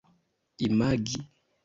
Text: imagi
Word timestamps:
imagi 0.67 1.19